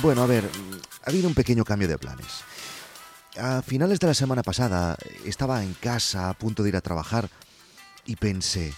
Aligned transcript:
Bueno, 0.00 0.22
a 0.22 0.26
ver, 0.26 0.48
ha 1.04 1.10
habido 1.10 1.28
un 1.28 1.34
pequeño 1.34 1.64
cambio 1.64 1.88
de 1.88 1.98
planes. 1.98 2.44
A 3.36 3.62
finales 3.62 3.98
de 3.98 4.06
la 4.06 4.14
semana 4.14 4.42
pasada 4.42 4.96
estaba 5.24 5.62
en 5.62 5.74
casa 5.74 6.28
a 6.28 6.34
punto 6.34 6.62
de 6.62 6.68
ir 6.68 6.76
a 6.76 6.80
trabajar 6.80 7.30
y 8.04 8.16
pensé, 8.16 8.74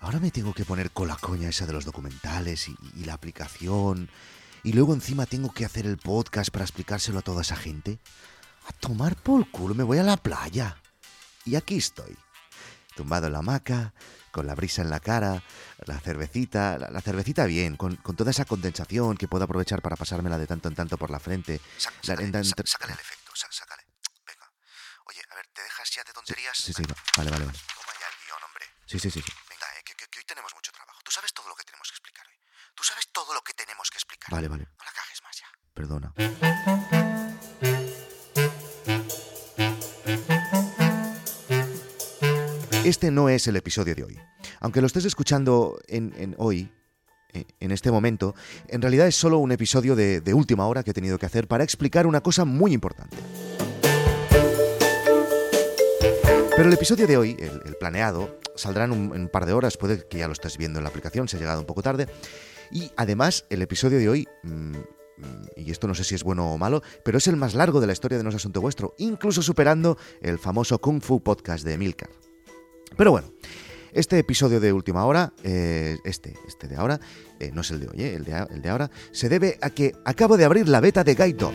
ahora 0.00 0.18
me 0.18 0.30
tengo 0.30 0.54
que 0.54 0.64
poner 0.64 0.90
con 0.90 1.08
la 1.08 1.16
coña 1.16 1.48
esa 1.48 1.66
de 1.66 1.72
los 1.72 1.84
documentales 1.84 2.68
y, 2.68 3.04
la 3.04 3.14
aplicación 3.14 4.08
y 4.64 4.72
luego 4.72 4.94
encima 4.94 5.26
tengo 5.26 5.52
que 5.52 5.64
hacer 5.64 5.86
el 5.86 5.98
podcast 5.98 6.50
para 6.50 6.64
explicárselo 6.64 7.18
a 7.18 7.22
toda 7.22 7.42
esa 7.42 7.56
gente. 7.56 7.98
A 8.68 8.72
tomar 8.72 9.16
por 9.16 9.50
culo, 9.50 9.74
me 9.74 9.84
voy 9.84 9.98
a 9.98 10.04
la 10.04 10.16
playa. 10.16 10.76
Y 11.44 11.56
aquí 11.56 11.76
estoy, 11.76 12.16
tumbado 12.92 13.26
en 13.26 13.32
la 13.32 13.38
hamaca, 13.40 13.92
con 14.30 14.46
la 14.46 14.54
brisa 14.54 14.82
en 14.82 14.90
la 14.90 15.00
cara, 15.00 15.42
la 15.86 15.98
cervecita, 16.00 16.78
la, 16.78 16.90
la 16.90 17.00
cervecita 17.00 17.44
bien, 17.46 17.76
con, 17.76 17.96
con 17.96 18.16
toda 18.16 18.30
esa 18.30 18.44
condensación 18.44 19.16
que 19.16 19.28
puedo 19.28 19.44
aprovechar 19.44 19.82
para 19.82 19.96
pasármela 19.96 20.38
de 20.38 20.46
tanto 20.46 20.68
en 20.68 20.74
tanto 20.74 20.96
por 20.98 21.10
la 21.10 21.20
frente. 21.20 21.60
Sa- 21.78 21.90
La- 21.90 22.02
sácale, 22.16 22.24
en- 22.38 22.44
sa- 22.44 22.54
sácale 22.64 22.92
el 22.94 22.98
efecto, 23.00 23.32
sa- 23.34 23.48
sácale. 23.50 23.82
Venga. 24.26 24.50
Oye, 25.06 25.20
a 25.30 25.34
ver, 25.34 25.46
¿te 25.52 25.62
dejas 25.62 25.90
ya 25.90 26.04
de 26.04 26.12
tonterías? 26.12 26.56
Sí, 26.56 26.72
sí, 26.72 26.82
vale, 27.16 27.30
vale, 27.30 27.44
vale. 27.46 27.58
Toma 27.58 27.92
ya 28.00 28.06
el 28.08 28.16
guion, 28.26 28.42
hombre. 28.44 28.64
Sí, 28.86 28.98
sí, 28.98 29.10
sí, 29.10 29.20
sí. 29.22 29.32
Venga, 29.50 29.66
eh, 29.78 29.82
que, 29.84 29.94
que- 29.94 30.06
que 30.08 30.18
hoy 30.20 30.24
tenemos 30.24 30.54
mucho 30.54 30.72
trabajo. 30.72 31.00
Tú 31.04 31.10
sabes 31.10 31.32
todo 31.34 31.48
lo 31.48 31.54
que 31.56 31.64
tenemos 31.64 31.88
que 31.90 31.94
explicar 31.96 32.26
hoy. 32.26 32.34
Tú 32.74 32.84
sabes 32.84 33.08
todo 33.12 33.34
lo 33.34 33.42
que 33.42 33.52
tenemos 33.54 33.90
que 33.90 33.98
explicar. 33.98 34.30
Vale, 34.30 34.48
vale, 34.48 34.64
No 34.64 34.84
la 34.84 34.92
cajes 34.92 35.22
más 35.22 35.36
ya. 35.36 35.46
perdona. 35.74 37.01
Este 42.84 43.12
no 43.12 43.28
es 43.28 43.46
el 43.46 43.54
episodio 43.54 43.94
de 43.94 44.02
hoy. 44.02 44.18
Aunque 44.58 44.80
lo 44.80 44.88
estés 44.88 45.04
escuchando 45.04 45.78
en, 45.86 46.12
en 46.16 46.34
hoy, 46.38 46.72
eh, 47.32 47.44
en 47.60 47.70
este 47.70 47.92
momento, 47.92 48.34
en 48.66 48.82
realidad 48.82 49.06
es 49.06 49.14
solo 49.14 49.38
un 49.38 49.52
episodio 49.52 49.94
de, 49.94 50.34
última 50.34 50.66
hora 50.66 50.82
que 50.82 50.90
he 50.90 50.94
tenido 50.94 51.16
que 51.16 51.26
hacer 51.26 51.46
para 51.46 51.62
explicar 51.62 52.08
una 52.08 52.22
cosa 52.22 52.44
muy 52.44 52.72
importante. 52.72 53.16
Pero 56.56 56.68
el 56.68 56.72
episodio 56.72 57.06
de 57.06 57.16
hoy, 57.16 57.36
el, 57.38 57.60
el 57.64 57.76
planeado, 57.76 58.40
saldrá 58.56 58.84
en 58.86 58.90
un, 58.90 59.14
en 59.14 59.22
un 59.22 59.28
par 59.28 59.46
de 59.46 59.52
horas, 59.52 59.76
puede 59.76 60.04
que 60.08 60.18
ya 60.18 60.26
lo 60.26 60.32
estés 60.32 60.58
viendo 60.58 60.80
en 60.80 60.82
la 60.82 60.90
aplicación, 60.90 61.28
se 61.28 61.36
ha 61.36 61.40
llegado 61.40 61.60
un 61.60 61.66
poco 61.66 61.82
tarde. 61.82 62.08
Y 62.72 62.90
además, 62.96 63.44
el 63.48 63.62
episodio 63.62 63.98
de 63.98 64.08
hoy, 64.08 64.28
mm, 64.42 64.48
mm, 64.48 65.46
y 65.54 65.70
esto 65.70 65.86
no 65.86 65.94
sé 65.94 66.02
si 66.02 66.16
es 66.16 66.24
bueno 66.24 66.52
o 66.52 66.58
malo, 66.58 66.82
pero 67.04 67.18
es 67.18 67.28
el 67.28 67.36
más 67.36 67.54
largo 67.54 67.80
de 67.80 67.86
la 67.86 67.92
historia 67.92 68.18
de 68.18 68.24
No 68.24 68.30
es 68.30 68.36
Asunto 68.36 68.60
Vuestro, 68.60 68.96
incluso 68.98 69.40
superando 69.40 69.96
el 70.20 70.40
famoso 70.40 70.80
Kung 70.80 71.00
Fu 71.00 71.22
Podcast 71.22 71.64
de 71.64 71.74
Emilcar. 71.74 72.10
Pero 72.96 73.10
bueno, 73.10 73.28
este 73.92 74.18
episodio 74.18 74.60
de 74.60 74.72
última 74.72 75.04
hora, 75.04 75.32
eh, 75.44 75.98
este, 76.04 76.34
este 76.46 76.68
de 76.68 76.76
ahora, 76.76 77.00
eh, 77.38 77.50
no 77.52 77.60
es 77.60 77.70
el 77.70 77.80
de 77.80 77.88
hoy, 77.88 78.02
eh, 78.02 78.14
el, 78.14 78.24
de, 78.24 78.46
el 78.50 78.62
de 78.62 78.68
ahora, 78.68 78.90
se 79.10 79.28
debe 79.28 79.58
a 79.60 79.70
que 79.70 79.94
acabo 80.04 80.36
de 80.36 80.44
abrir 80.44 80.68
la 80.68 80.80
beta 80.80 81.04
de 81.04 81.14
Guide 81.14 81.34
Dog. 81.34 81.54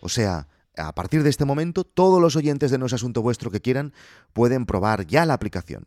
O 0.00 0.08
sea, 0.08 0.48
a 0.76 0.94
partir 0.94 1.22
de 1.22 1.30
este 1.30 1.44
momento, 1.44 1.84
todos 1.84 2.20
los 2.20 2.36
oyentes 2.36 2.70
de 2.70 2.78
No 2.78 2.86
es 2.86 2.92
Asunto 2.92 3.22
Vuestro 3.22 3.50
que 3.50 3.60
quieran 3.60 3.92
pueden 4.32 4.66
probar 4.66 5.06
ya 5.06 5.26
la 5.26 5.34
aplicación. 5.34 5.86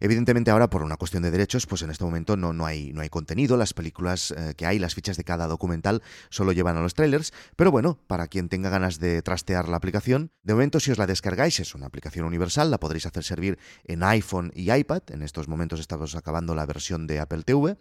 Evidentemente 0.00 0.50
ahora, 0.50 0.70
por 0.70 0.82
una 0.82 0.96
cuestión 0.96 1.22
de 1.22 1.30
derechos, 1.30 1.66
pues 1.66 1.82
en 1.82 1.90
este 1.90 2.04
momento 2.04 2.36
no, 2.36 2.52
no, 2.52 2.66
hay, 2.66 2.92
no 2.92 3.00
hay 3.00 3.08
contenido, 3.08 3.56
las 3.56 3.74
películas 3.74 4.30
eh, 4.30 4.54
que 4.56 4.64
hay, 4.64 4.78
las 4.78 4.94
fichas 4.94 5.16
de 5.16 5.24
cada 5.24 5.48
documental 5.48 6.02
solo 6.30 6.52
llevan 6.52 6.76
a 6.76 6.80
los 6.80 6.94
trailers, 6.94 7.32
pero 7.56 7.72
bueno, 7.72 7.98
para 8.06 8.28
quien 8.28 8.48
tenga 8.48 8.70
ganas 8.70 9.00
de 9.00 9.22
trastear 9.22 9.68
la 9.68 9.76
aplicación, 9.76 10.30
de 10.42 10.54
momento 10.54 10.78
si 10.78 10.92
os 10.92 10.98
la 10.98 11.06
descargáis, 11.06 11.58
es 11.58 11.74
una 11.74 11.86
aplicación 11.86 12.26
universal, 12.26 12.70
la 12.70 12.78
podréis 12.78 13.06
hacer 13.06 13.24
servir 13.24 13.58
en 13.84 14.02
iPhone 14.04 14.52
y 14.54 14.72
iPad, 14.72 15.02
en 15.08 15.22
estos 15.22 15.48
momentos 15.48 15.80
estamos 15.80 16.14
acabando 16.14 16.54
la 16.54 16.66
versión 16.66 17.06
de 17.06 17.18
Apple 17.18 17.42
TV, 17.42 17.76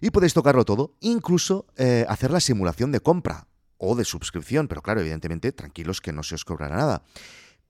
y 0.00 0.10
podéis 0.10 0.34
tocarlo 0.34 0.64
todo, 0.64 0.96
incluso 1.00 1.66
eh, 1.76 2.06
hacer 2.08 2.30
la 2.30 2.40
simulación 2.40 2.90
de 2.90 3.00
compra 3.00 3.49
o 3.80 3.96
de 3.96 4.04
suscripción, 4.04 4.68
pero 4.68 4.82
claro, 4.82 5.00
evidentemente, 5.00 5.50
tranquilos 5.50 6.00
que 6.00 6.12
no 6.12 6.22
se 6.22 6.36
os 6.36 6.44
cobrará 6.44 6.76
nada. 6.76 7.02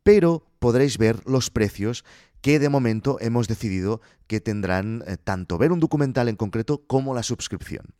Pero 0.02 0.44
podréis 0.58 0.98
ver 0.98 1.22
los 1.24 1.50
precios 1.50 2.04
que 2.42 2.58
de 2.58 2.68
momento 2.68 3.16
hemos 3.20 3.48
decidido 3.48 4.02
que 4.26 4.40
tendrán 4.40 5.04
eh, 5.06 5.16
tanto 5.16 5.56
ver 5.56 5.72
un 5.72 5.80
documental 5.80 6.28
en 6.28 6.36
concreto 6.36 6.82
como 6.86 7.14
la 7.14 7.22
suscripción. 7.22 7.94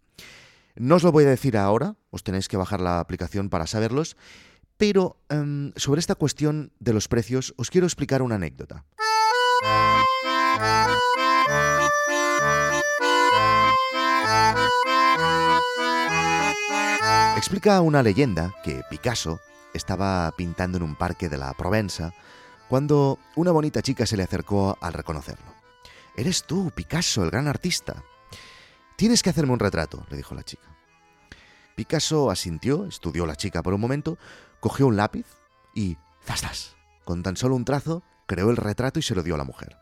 No 0.74 0.96
os 0.96 1.02
lo 1.02 1.12
voy 1.12 1.24
a 1.24 1.30
decir 1.30 1.56
ahora, 1.56 1.96
os 2.10 2.24
tenéis 2.24 2.48
que 2.48 2.56
bajar 2.56 2.80
la 2.80 3.00
aplicación 3.00 3.48
para 3.48 3.66
saberlos, 3.66 4.16
pero 4.76 5.20
em, 5.28 5.72
sobre 5.76 6.00
esta 6.00 6.14
cuestión 6.14 6.72
de 6.80 6.92
los 6.92 7.06
precios 7.06 7.54
os 7.56 7.70
quiero 7.70 7.86
explicar 7.86 8.22
una 8.22 8.36
anécdota. 8.36 8.84
Explica 17.50 17.80
una 17.80 18.04
leyenda 18.04 18.54
que 18.62 18.84
Picasso 18.88 19.40
estaba 19.74 20.30
pintando 20.36 20.76
en 20.76 20.84
un 20.84 20.94
parque 20.94 21.28
de 21.28 21.36
la 21.36 21.52
Provenza 21.52 22.14
cuando 22.68 23.18
una 23.34 23.50
bonita 23.50 23.82
chica 23.82 24.06
se 24.06 24.16
le 24.16 24.22
acercó 24.22 24.78
al 24.80 24.92
reconocerlo. 24.92 25.52
Eres 26.16 26.44
tú, 26.44 26.70
Picasso, 26.70 27.24
el 27.24 27.32
gran 27.32 27.48
artista. 27.48 28.04
Tienes 28.94 29.24
que 29.24 29.30
hacerme 29.30 29.52
un 29.52 29.58
retrato, 29.58 30.06
le 30.10 30.16
dijo 30.16 30.36
la 30.36 30.44
chica. 30.44 30.62
Picasso 31.74 32.30
asintió, 32.30 32.86
estudió 32.86 33.26
la 33.26 33.34
chica 33.34 33.64
por 33.64 33.74
un 33.74 33.80
momento, 33.80 34.16
cogió 34.60 34.86
un 34.86 34.96
lápiz 34.96 35.26
y 35.74 35.98
¡zas, 36.24 36.42
zas! 36.42 36.76
Con 37.04 37.24
tan 37.24 37.36
solo 37.36 37.56
un 37.56 37.64
trazo, 37.64 38.04
creó 38.26 38.50
el 38.50 38.58
retrato 38.58 39.00
y 39.00 39.02
se 39.02 39.16
lo 39.16 39.24
dio 39.24 39.34
a 39.34 39.38
la 39.38 39.44
mujer. 39.44 39.76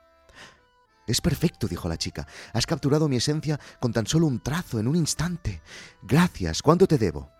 Es 1.06 1.20
perfecto, 1.20 1.68
dijo 1.68 1.86
la 1.86 1.98
chica. 1.98 2.26
Has 2.54 2.64
capturado 2.64 3.10
mi 3.10 3.16
esencia 3.16 3.60
con 3.78 3.92
tan 3.92 4.06
solo 4.06 4.26
un 4.26 4.40
trazo, 4.40 4.80
en 4.80 4.88
un 4.88 4.96
instante. 4.96 5.60
Gracias, 6.00 6.62
¿cuánto 6.62 6.86
te 6.86 6.96
debo? 6.96 7.36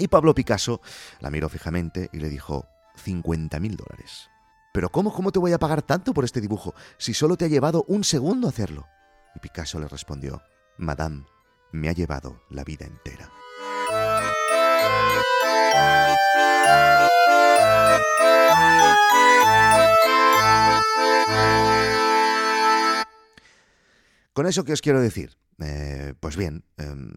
Y 0.00 0.08
Pablo 0.08 0.34
Picasso 0.34 0.80
la 1.20 1.30
miró 1.30 1.50
fijamente 1.50 2.08
y 2.10 2.20
le 2.20 2.30
dijo 2.30 2.66
50 2.96 3.60
mil 3.60 3.76
dólares. 3.76 4.30
Pero 4.72 4.88
¿cómo, 4.88 5.12
¿cómo 5.12 5.30
te 5.30 5.38
voy 5.38 5.52
a 5.52 5.58
pagar 5.58 5.82
tanto 5.82 6.14
por 6.14 6.24
este 6.24 6.40
dibujo 6.40 6.74
si 6.96 7.12
solo 7.12 7.36
te 7.36 7.44
ha 7.44 7.48
llevado 7.48 7.84
un 7.86 8.02
segundo 8.02 8.48
hacerlo? 8.48 8.86
Y 9.36 9.40
Picasso 9.40 9.78
le 9.78 9.88
respondió, 9.88 10.40
Madame, 10.78 11.26
me 11.72 11.90
ha 11.90 11.92
llevado 11.92 12.40
la 12.48 12.64
vida 12.64 12.86
entera. 12.86 13.30
Con 24.32 24.46
eso, 24.46 24.64
¿qué 24.64 24.72
os 24.72 24.80
quiero 24.80 25.02
decir? 25.02 25.36
Eh, 25.58 26.14
pues 26.18 26.38
bien, 26.38 26.64
em, 26.78 27.12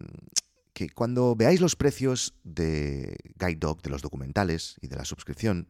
que 0.74 0.90
cuando 0.90 1.34
veáis 1.36 1.60
los 1.60 1.76
precios 1.76 2.34
de 2.42 3.16
Guide 3.38 3.56
Dog, 3.56 3.80
de 3.80 3.90
los 3.90 4.02
documentales 4.02 4.76
y 4.82 4.88
de 4.88 4.96
la 4.96 5.04
suscripción, 5.04 5.68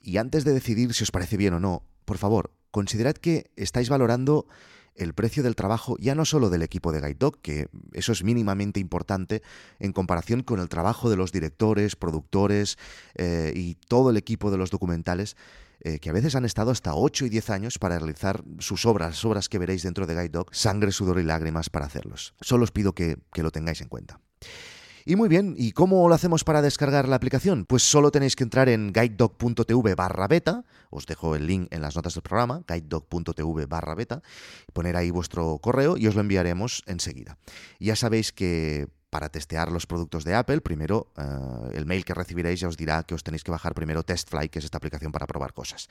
y 0.00 0.16
antes 0.16 0.44
de 0.44 0.52
decidir 0.52 0.92
si 0.94 1.04
os 1.04 1.12
parece 1.12 1.36
bien 1.36 1.54
o 1.54 1.60
no, 1.60 1.84
por 2.04 2.18
favor, 2.18 2.50
considerad 2.70 3.14
que 3.14 3.50
estáis 3.56 3.88
valorando 3.88 4.46
el 4.96 5.14
precio 5.14 5.42
del 5.42 5.56
trabajo 5.56 5.96
ya 5.98 6.14
no 6.14 6.24
solo 6.24 6.50
del 6.50 6.62
equipo 6.62 6.92
de 6.92 7.00
Guide 7.00 7.16
Dog, 7.18 7.40
que 7.40 7.68
eso 7.92 8.12
es 8.12 8.24
mínimamente 8.24 8.80
importante 8.80 9.42
en 9.78 9.92
comparación 9.92 10.42
con 10.42 10.60
el 10.60 10.68
trabajo 10.68 11.10
de 11.10 11.16
los 11.16 11.32
directores, 11.32 11.96
productores 11.96 12.78
eh, 13.14 13.52
y 13.54 13.74
todo 13.74 14.10
el 14.10 14.16
equipo 14.16 14.50
de 14.50 14.58
los 14.58 14.70
documentales, 14.70 15.36
eh, 15.80 15.98
que 15.98 16.10
a 16.10 16.12
veces 16.12 16.36
han 16.36 16.44
estado 16.44 16.70
hasta 16.70 16.94
8 16.94 17.26
y 17.26 17.28
10 17.28 17.50
años 17.50 17.78
para 17.78 17.98
realizar 17.98 18.44
sus 18.58 18.86
obras, 18.86 19.24
obras 19.24 19.48
que 19.48 19.58
veréis 19.58 19.82
dentro 19.82 20.06
de 20.06 20.14
Guide 20.14 20.28
Dog, 20.28 20.54
sangre, 20.54 20.92
sudor 20.92 21.18
y 21.18 21.24
lágrimas 21.24 21.70
para 21.70 21.86
hacerlos. 21.86 22.34
Solo 22.40 22.64
os 22.64 22.70
pido 22.70 22.94
que, 22.94 23.18
que 23.32 23.42
lo 23.42 23.50
tengáis 23.50 23.80
en 23.80 23.88
cuenta. 23.88 24.20
Y 25.04 25.16
muy 25.16 25.28
bien, 25.28 25.54
¿y 25.56 25.72
cómo 25.72 26.08
lo 26.08 26.14
hacemos 26.14 26.44
para 26.44 26.62
descargar 26.62 27.08
la 27.08 27.16
aplicación? 27.16 27.64
Pues 27.64 27.82
solo 27.82 28.10
tenéis 28.10 28.36
que 28.36 28.44
entrar 28.44 28.68
en 28.68 28.92
guidedog.tv 28.92 29.94
barra 29.94 30.28
beta, 30.28 30.64
os 30.90 31.06
dejo 31.06 31.34
el 31.34 31.46
link 31.46 31.68
en 31.70 31.80
las 31.80 31.96
notas 31.96 32.14
del 32.14 32.22
programa, 32.22 32.62
guidedog.tv 32.68 33.66
barra 33.66 33.94
beta, 33.94 34.22
poner 34.72 34.96
ahí 34.96 35.10
vuestro 35.10 35.58
correo 35.58 35.96
y 35.96 36.06
os 36.06 36.14
lo 36.14 36.20
enviaremos 36.20 36.82
enseguida. 36.86 37.38
Ya 37.80 37.96
sabéis 37.96 38.32
que 38.32 38.88
para 39.12 39.28
testear 39.28 39.70
los 39.70 39.86
productos 39.86 40.24
de 40.24 40.34
Apple, 40.34 40.62
primero 40.62 41.12
eh, 41.18 41.22
el 41.74 41.84
mail 41.84 42.02
que 42.02 42.14
recibiréis 42.14 42.60
ya 42.60 42.68
os 42.68 42.78
dirá 42.78 43.02
que 43.02 43.14
os 43.14 43.22
tenéis 43.22 43.44
que 43.44 43.50
bajar 43.50 43.74
primero 43.74 44.02
TestFly, 44.02 44.48
que 44.48 44.58
es 44.58 44.64
esta 44.64 44.78
aplicación 44.78 45.12
para 45.12 45.26
probar 45.26 45.52
cosas. 45.52 45.90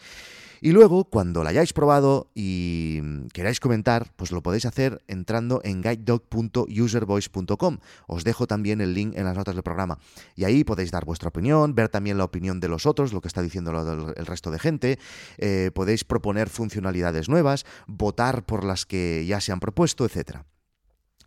Y 0.59 0.71
luego, 0.71 1.06
cuando 1.06 1.44
la 1.44 1.51
hayáis 1.51 1.71
probado 1.71 2.31
y 2.33 3.00
queráis 3.31 3.59
comentar, 3.59 4.12
pues 4.15 4.31
lo 4.31 4.41
podéis 4.41 4.65
hacer 4.65 5.03
entrando 5.07 5.62
en 5.63 5.83
guidedog.uservoice.com. 5.83 7.77
Os 8.07 8.23
dejo 8.23 8.47
también 8.47 8.81
el 8.81 8.95
link 8.95 9.15
en 9.15 9.25
las 9.25 9.38
notas 9.38 9.53
del 9.53 9.63
programa. 9.63 10.00
Y 10.35 10.45
ahí 10.45 10.63
podéis 10.63 10.89
dar 10.89 11.06
vuestra 11.06 11.29
opinión, 11.29 11.75
ver 11.75 11.89
también 11.89 12.17
la 12.17 12.24
opinión 12.24 12.59
de 12.59 12.69
los 12.69 12.88
otros, 12.88 13.13
lo 13.13 13.21
que 13.21 13.27
está 13.27 13.44
diciendo 13.44 13.69
el 14.17 14.25
resto 14.25 14.50
de 14.50 14.57
gente. 14.57 14.97
eh, 15.38 15.69
podéis 15.75 16.06
proponer 16.06 16.50
funcionalidades 16.50 17.29
nuevas, 17.29 17.67
votar 17.85 18.44
por 18.47 18.63
las 18.63 18.88
que 18.88 19.27
ya 19.27 19.39
se 19.41 19.51
han 19.51 19.59
propuesto, 19.59 20.06
etcétera. 20.06 20.44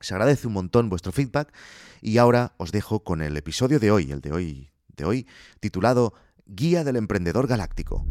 Se 0.04 0.12
agradece 0.12 0.46
un 0.46 0.52
montón 0.52 0.90
vuestro 0.90 1.12
feedback 1.12 1.50
y 2.02 2.18
ahora 2.18 2.52
os 2.58 2.72
dejo 2.72 3.02
con 3.02 3.22
el 3.22 3.38
episodio 3.38 3.80
de 3.80 3.90
hoy, 3.90 4.12
el 4.12 4.20
de 4.20 4.32
hoy, 4.32 4.70
de 4.94 5.06
hoy, 5.06 5.26
titulado 5.60 6.12
Guía 6.44 6.84
del 6.84 6.96
Emprendedor 6.96 7.46
Galáctico. 7.46 8.04